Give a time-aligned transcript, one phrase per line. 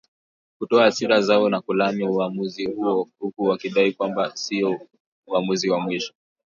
[0.59, 4.79] kutoa hasira zao na kulaani uwamuzi huo huku wakidai kwamba huo sio
[5.27, 6.13] uwamuzi wa mwisho